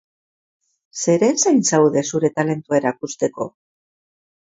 [1.03, 3.51] Zeren zain zaude zure talentua erakusteko?